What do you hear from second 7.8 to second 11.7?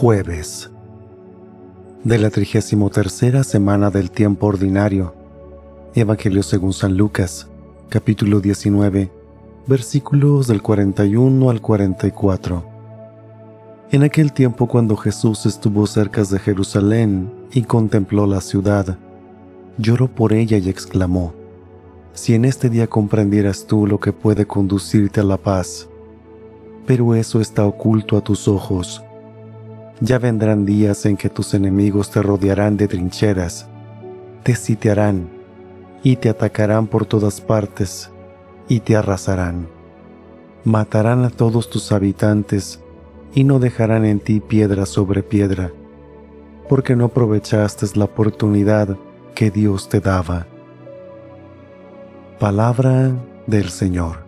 capítulo 19, versículos del 41 al